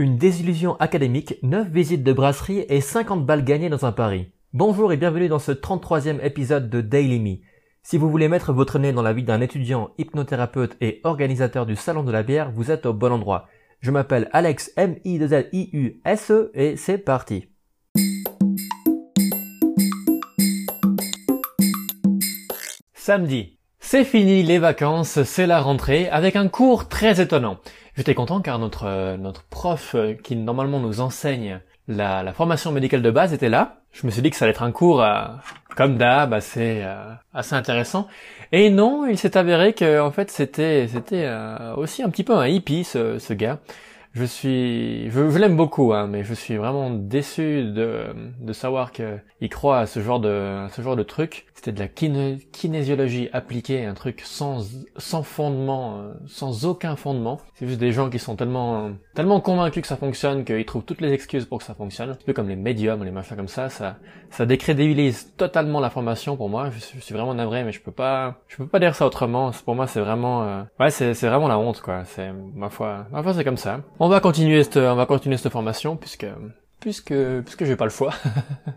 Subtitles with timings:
[0.00, 4.30] Une désillusion académique, 9 visites de brasserie et 50 balles gagnées dans un pari.
[4.52, 7.38] Bonjour et bienvenue dans ce 33e épisode de Daily Me.
[7.82, 11.74] Si vous voulez mettre votre nez dans la vie d'un étudiant, hypnothérapeute et organisateur du
[11.74, 13.48] Salon de la bière, vous êtes au bon endroit.
[13.80, 17.48] Je m'appelle Alex m i l i u s e et c'est parti.
[22.94, 23.57] Samedi.
[23.90, 27.56] C'est fini les vacances, c'est la rentrée, avec un cours très étonnant.
[27.96, 32.70] J'étais content car notre, euh, notre prof euh, qui normalement nous enseigne la, la, formation
[32.70, 33.78] médicale de base était là.
[33.92, 35.22] Je me suis dit que ça allait être un cours euh,
[35.74, 36.84] comme d'hab, assez,
[37.32, 38.08] assez intéressant.
[38.52, 41.26] Et non, il s'est avéré que en fait c'était c'était
[41.78, 43.58] aussi un petit peu un hippie ce, ce gars
[44.18, 48.06] je suis, je, l'aime beaucoup, hein, mais je suis vraiment déçu de,
[48.40, 51.46] de savoir qu'il croit à ce genre de, ce genre de truc.
[51.54, 54.64] C'était de la kinésiologie appliquée, un truc sans,
[54.96, 57.40] sans fondement, euh, sans aucun fondement.
[57.54, 61.00] C'est juste des gens qui sont tellement, tellement convaincus que ça fonctionne qu'ils trouvent toutes
[61.00, 62.10] les excuses pour que ça fonctionne.
[62.10, 63.96] Un peu comme les médiums, les machins comme ça, ça,
[64.30, 66.70] ça décrédibilise totalement la formation pour moi.
[66.70, 69.50] Je, suis vraiment navré, mais je peux pas, je peux pas dire ça autrement.
[69.64, 72.04] Pour moi, c'est vraiment, euh, ouais, c'est, vraiment la honte, quoi.
[72.04, 73.80] C'est, ma foi, ma foi, c'est comme ça.
[74.08, 76.26] Va continuer cette, on va continuer cette formation puisque,
[76.80, 78.12] puisque, puisque j'ai pas le choix.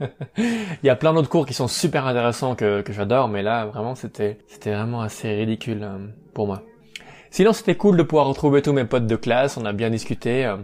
[0.38, 3.66] Il y a plein d'autres cours qui sont super intéressants que, que j'adore, mais là,
[3.66, 5.98] vraiment, c'était, c'était vraiment assez ridicule euh,
[6.34, 6.62] pour moi.
[7.30, 9.56] Sinon, c'était cool de pouvoir retrouver tous mes potes de classe.
[9.56, 10.56] On a bien discuté euh,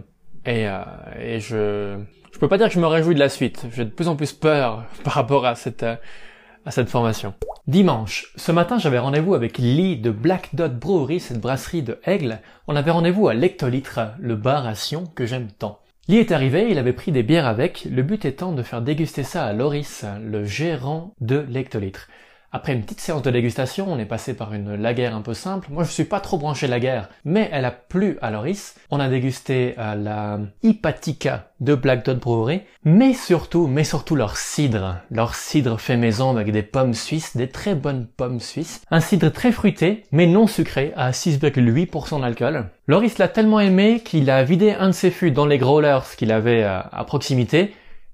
[0.45, 0.81] et, euh,
[1.19, 1.99] et je,
[2.31, 3.65] je peux pas dire que je me réjouis de la suite.
[3.71, 5.85] J'ai de plus en plus peur par rapport à cette
[6.65, 7.33] à cette formation.
[7.65, 12.41] Dimanche, ce matin j'avais rendez-vous avec Lee de Black Dot Brewery, cette brasserie de Aigle.
[12.67, 15.79] On avait rendez-vous à l'Hectolitre, le bar à Sion que j'aime tant.
[16.09, 19.23] Lee est arrivé, il avait pris des bières avec, le but étant de faire déguster
[19.23, 22.09] ça à Loris, le gérant de l'Hectolitre.
[22.55, 25.69] Après une petite séance de dégustation, on est passé par une laguerre un peu simple.
[25.71, 28.75] Moi, je suis pas trop branché laguerre, mais elle a plu à Loris.
[28.91, 34.37] On a dégusté euh, la Ipatica de Black Dot Brewery, mais surtout, mais surtout leur
[34.37, 34.97] cidre.
[35.09, 38.83] Leur cidre fait maison avec des pommes suisses, des très bonnes pommes suisses.
[38.91, 42.69] Un cidre très fruité, mais non sucré, à 6,8% d'alcool.
[42.85, 46.31] Loris l'a tellement aimé qu'il a vidé un de ses fûts dans les growlers qu'il
[46.31, 47.73] avait euh, à proximité,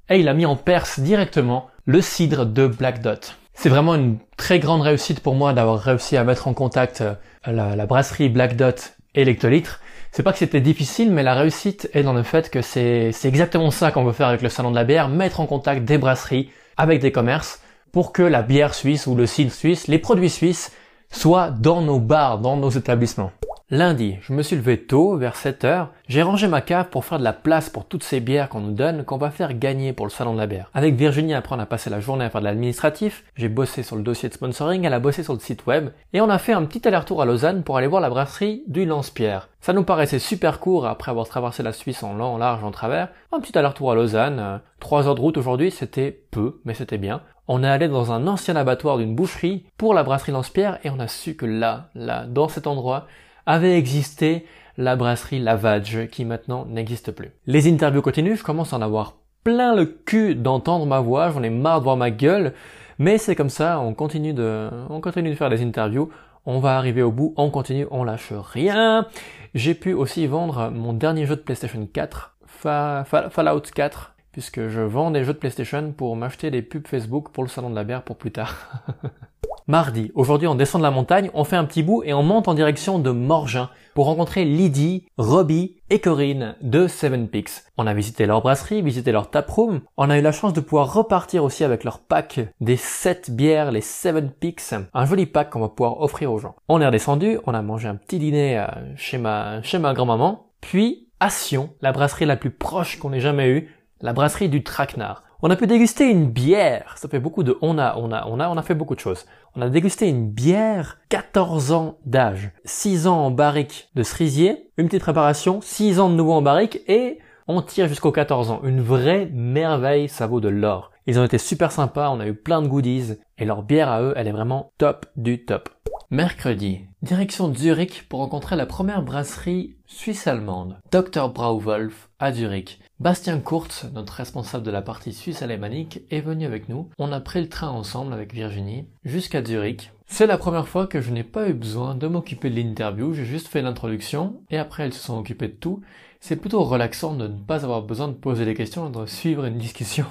[0.10, 3.36] et il a mis en perce directement le cidre de Black Dot.
[3.62, 7.16] C'est vraiment une très grande réussite pour moi d'avoir réussi à mettre en contact euh,
[7.46, 9.82] la, brasserie Black Dot et l'Hectolitre.
[10.14, 13.70] C'est pas que c'était difficile, mais la réussite est dans le fait que c'est exactement
[13.70, 16.50] ça qu'on veut faire avec le salon de la bière, mettre en contact des brasseries
[16.78, 17.62] avec des commerces
[17.92, 20.72] pour que la bière suisse ou le cidre suisse, les produits suisses,
[21.12, 23.34] soient dans nos bars, dans nos établissements.
[23.72, 25.92] Lundi, je me suis levé tôt, vers 7 heures.
[26.08, 28.72] J'ai rangé ma cave pour faire de la place pour toutes ces bières qu'on nous
[28.72, 30.72] donne, qu'on va faire gagner pour le salon de la bière.
[30.74, 33.24] Avec Virginie, après on a passé la journée à faire de l'administratif.
[33.36, 35.90] J'ai bossé sur le dossier de sponsoring, elle a bossé sur le site web.
[36.14, 38.88] Et on a fait un petit aller-retour à Lausanne pour aller voir la brasserie du
[38.88, 39.50] Lance-Pierre.
[39.62, 42.72] Ça nous paraissait super court après avoir traversé la Suisse en long, en large, en
[42.72, 43.10] travers.
[43.32, 44.40] Un petit aller-retour à Lausanne.
[44.40, 47.22] Euh, trois heures de route aujourd'hui, c'était peu, mais c'était bien.
[47.48, 51.00] On est allé dans un ancien abattoir d'une boucherie pour la brasserie Lance-Pierre et on
[51.00, 53.06] a su que là, là, dans cet endroit,
[53.50, 54.46] avait existé
[54.78, 57.32] la brasserie Lavage qui maintenant n'existe plus.
[57.48, 61.42] Les interviews continuent, je commence à en avoir plein le cul d'entendre ma voix, j'en
[61.42, 62.54] ai marre de voir ma gueule,
[63.00, 66.12] mais c'est comme ça, on continue de, on continue de faire des interviews,
[66.46, 69.08] on va arriver au bout, on continue, on lâche rien.
[69.56, 75.10] J'ai pu aussi vendre mon dernier jeu de PlayStation 4, Fallout 4, puisque je vends
[75.10, 78.04] des jeux de PlayStation pour m'acheter des pubs Facebook pour le salon de la bière
[78.04, 78.84] pour plus tard.
[79.70, 82.48] Mardi, aujourd'hui on descend de la montagne, on fait un petit bout et on monte
[82.48, 87.52] en direction de Morgin pour rencontrer Lydie, Robbie et Corinne de Seven Peaks.
[87.78, 90.92] On a visité leur brasserie, visité leur taproom, on a eu la chance de pouvoir
[90.92, 95.60] repartir aussi avec leur pack des 7 bières, les Seven Peaks, un joli pack qu'on
[95.60, 96.56] va pouvoir offrir aux gens.
[96.68, 98.66] On est redescendu, on a mangé un petit dîner euh,
[98.96, 103.20] chez ma, chez ma grand-maman, puis à Sion, la brasserie la plus proche qu'on ait
[103.20, 103.70] jamais eue,
[104.02, 105.26] la brasserie du Traquenard.
[105.42, 106.96] On a pu déguster une bière.
[106.98, 109.00] Ça fait beaucoup de on a, on a, on a, on a fait beaucoup de
[109.00, 109.26] choses.
[109.56, 114.88] On a dégusté une bière 14 ans d'âge, 6 ans en barrique de cerisier, une
[114.88, 118.60] petite préparation, 6 ans de nouveau en barrique et on tire jusqu'aux 14 ans.
[118.66, 120.92] Une vraie merveille, ça vaut de l'or.
[121.08, 124.02] Ils ont été super sympas, on a eu plein de goodies et leur bière à
[124.02, 125.70] eux, elle est vraiment top du top.
[126.12, 131.30] Mercredi, direction Zurich pour rencontrer la première brasserie suisse-allemande, Dr.
[131.30, 132.80] Brauwolf à Zurich.
[133.00, 136.90] Bastien Kurtz, notre responsable de la partie suisse alémanique, est venu avec nous.
[136.98, 139.92] On a pris le train ensemble avec Virginie jusqu'à Zurich.
[140.08, 143.26] C'est la première fois que je n'ai pas eu besoin de m'occuper de l'interview, j'ai
[143.26, 145.82] juste fait l'introduction et après elles se sont occupées de tout.
[146.22, 149.46] C'est plutôt relaxant de ne pas avoir besoin de poser des questions et de suivre
[149.46, 150.08] une discussion.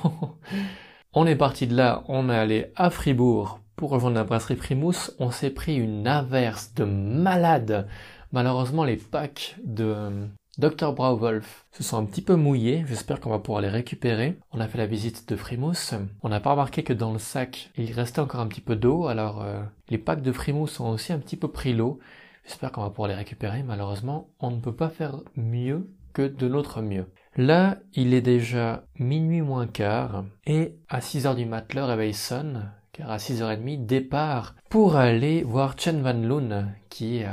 [1.13, 5.13] on est parti de là, on est allé à Fribourg pour rejoindre la brasserie Primus.
[5.21, 7.87] On s'est pris une averse de malade.
[8.33, 10.29] Malheureusement, les packs de
[10.59, 14.37] Dr Brauwolf se sont un petit peu mouillés, j'espère qu'on va pouvoir les récupérer.
[14.53, 15.95] On a fait la visite de Frimousse,
[16.25, 19.07] on n'a pas remarqué que dans le sac il restait encore un petit peu d'eau,
[19.07, 22.01] alors euh, les packs de Frimousse ont aussi un petit peu pris l'eau.
[22.45, 26.49] J'espère qu'on va pouvoir les récupérer, malheureusement on ne peut pas faire mieux que de
[26.49, 27.07] notre mieux.
[27.37, 32.13] Là, il est déjà minuit moins quart, et à 6 heures du mat, le réveil
[32.99, 37.27] car à 6h30, départ pour aller voir Chen Van Loon, qui est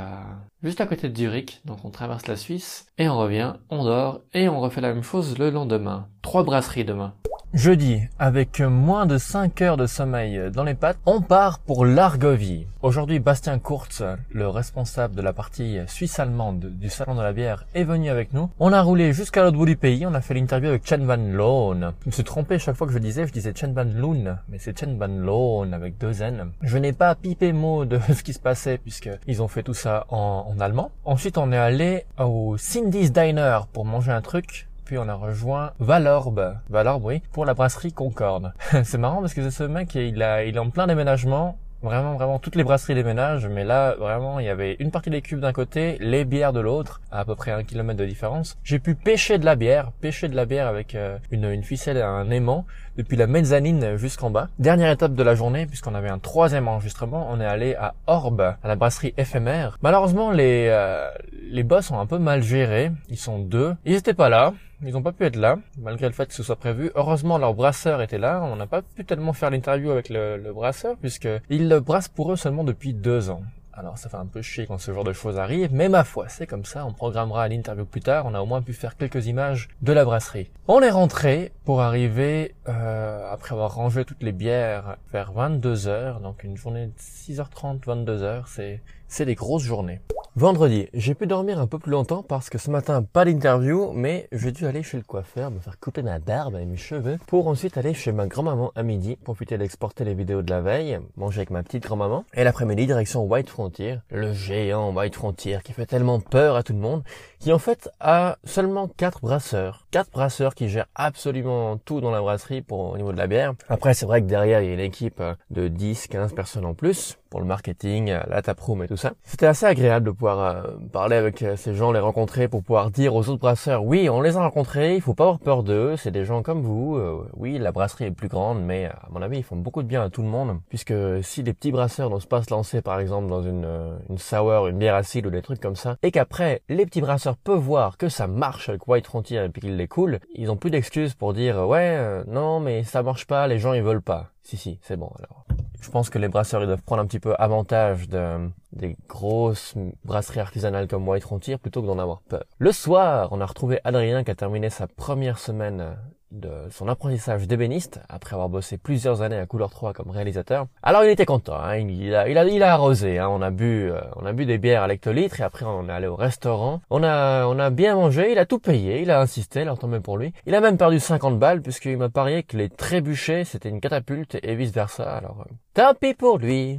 [0.62, 4.20] juste à côté de Zurich, donc on traverse la Suisse, et on revient, on dort,
[4.32, 6.08] et on refait la même chose le lendemain.
[6.22, 7.14] Trois brasseries demain.
[7.54, 12.66] Jeudi, avec moins de 5 heures de sommeil dans les pattes, on part pour l'Argovie.
[12.82, 17.84] Aujourd'hui, Bastien Kurz, le responsable de la partie suisse-allemande du Salon de la bière, est
[17.84, 18.50] venu avec nous.
[18.58, 21.16] On a roulé jusqu'à l'autre bout du pays, on a fait l'interview avec Chen Van
[21.16, 21.94] Loon.
[22.02, 24.58] Je me suis trompé chaque fois que je disais, je disais Chen Van Loon, mais
[24.58, 26.50] c'est Chen Van Loon avec deux N.
[26.60, 29.74] Je n'ai pas pipé mot de ce qui se passait puisque ils ont fait tout
[29.74, 30.90] ça en, en allemand.
[31.04, 35.72] Ensuite, on est allé au Cindy's Diner pour manger un truc puis on a rejoint
[35.80, 38.54] Valorbe, Valorbe oui, pour la brasserie Concorde.
[38.84, 42.14] c'est marrant parce que c'est ce mec, il a, il est en plein déménagement, Vraiment,
[42.14, 45.40] vraiment, toutes les brasseries déménagent, mais là, vraiment, il y avait une partie des cubes
[45.40, 48.56] d'un côté, les bières de l'autre, à, peu près un kilomètre de différence.
[48.64, 51.98] J'ai pu pêcher de la bière, pêcher de la bière avec euh, une, une ficelle
[51.98, 52.64] et un aimant,
[52.96, 54.48] depuis la mezzanine jusqu'en bas.
[54.58, 58.40] Dernière étape de la journée, puisqu'on avait un troisième enregistrement, on est allé à Orbe,
[58.40, 59.78] à la brasserie éphémère.
[59.82, 61.08] Malheureusement, les, euh,
[61.50, 63.74] les boss ont un peu mal géré, ils sont deux.
[63.84, 64.54] Ils étaient pas là,
[64.86, 66.90] ils n'ont pas pu être là, malgré le fait que ce soit prévu.
[66.94, 68.42] Heureusement, leur brasseur était là.
[68.44, 72.08] On n'a pas pu tellement faire l'interview avec le, le brasseur, puisque il le brasse
[72.08, 73.42] pour eux seulement depuis deux ans.
[73.78, 76.30] Alors ça fait un peu chier quand ce genre de choses arrive, mais ma foi,
[76.30, 79.26] c'est comme ça, on programmera l'interview plus tard, on a au moins pu faire quelques
[79.26, 80.50] images de la brasserie.
[80.66, 86.42] On est rentré pour arriver, euh, après avoir rangé toutes les bières, vers 22h, donc
[86.42, 90.00] une journée de 6h30, 22h, c'est c'est des grosses journées.
[90.38, 94.28] Vendredi, j'ai pu dormir un peu plus longtemps parce que ce matin, pas d'interview, mais
[94.32, 97.48] j'ai dû aller chez le coiffeur, me faire couper ma barbe et mes cheveux, pour
[97.48, 101.38] ensuite aller chez ma grand-maman à midi, profiter d'exporter les vidéos de la veille, manger
[101.38, 105.86] avec ma petite grand-maman, et l'après-midi, direction White Frontier, le géant White Frontier qui fait
[105.86, 107.02] tellement peur à tout le monde,
[107.38, 109.86] qui en fait a seulement quatre brasseurs.
[109.90, 113.54] Quatre brasseurs qui gèrent absolument tout dans la brasserie pour au niveau de la bière.
[113.70, 116.74] Après, c'est vrai que derrière, il y a une équipe de 10, 15 personnes en
[116.74, 119.12] plus pour le marketing, la taproom et tout ça.
[119.24, 120.62] C'était assez agréable de pouvoir euh,
[120.92, 124.20] parler avec euh, ces gens, les rencontrer pour pouvoir dire aux autres brasseurs, oui, on
[124.20, 126.96] les a rencontrés, il faut pas avoir peur d'eux, c'est des gens comme vous.
[126.96, 129.88] Euh, oui, la brasserie est plus grande, mais à mon avis, ils font beaucoup de
[129.88, 132.98] bien à tout le monde, puisque si des petits brasseurs n'osent pas se lancer, par
[132.98, 133.68] exemple, dans une,
[134.10, 137.36] une sour, une bière acide ou des trucs comme ça, et qu'après, les petits brasseurs
[137.36, 140.56] peuvent voir que ça marche avec White Frontier et puis qu'ils les coulent, ils ont
[140.56, 144.30] plus d'excuses pour dire, ouais, non, mais ça marche pas, les gens ils veulent pas.
[144.42, 145.45] Si, si, c'est bon alors.
[145.80, 149.74] Je pense que les brasseurs ils doivent prendre un petit peu avantage de, des grosses
[150.04, 152.44] brasseries artisanales comme White Frontier plutôt que d'en avoir peur.
[152.58, 155.96] Le soir, on a retrouvé Adrien qui a terminé sa première semaine
[156.36, 160.66] de son apprentissage d'ébéniste après avoir bossé plusieurs années à Couleur 3 comme réalisateur.
[160.82, 163.50] Alors il était content, hein, il, a, il, a, il a arrosé, hein, on a
[163.50, 166.16] bu, euh, on a bu des bières à l'hectolitre et après on est allé au
[166.16, 166.80] restaurant.
[166.90, 170.00] On a, on a bien mangé, il a tout payé, il a insisté, tant mieux
[170.00, 170.32] pour lui.
[170.46, 174.38] Il a même perdu 50 balles puisqu'il m'a parié que les trébuchets c'était une catapulte
[174.42, 175.04] et vice versa.
[175.04, 176.78] Alors euh, tant pis pour lui.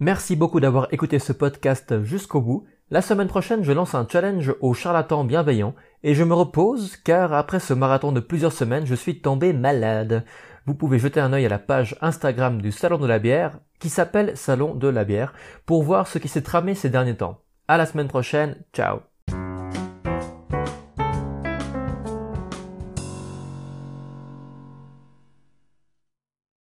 [0.00, 2.64] Merci beaucoup d'avoir écouté ce podcast jusqu'au bout.
[2.92, 7.32] La semaine prochaine, je lance un challenge aux charlatans bienveillants et je me repose car
[7.32, 10.26] après ce marathon de plusieurs semaines, je suis tombé malade.
[10.66, 13.88] Vous pouvez jeter un œil à la page Instagram du Salon de la bière qui
[13.88, 15.32] s'appelle Salon de la bière
[15.64, 17.40] pour voir ce qui s'est tramé ces derniers temps.
[17.66, 18.98] À la semaine prochaine, ciao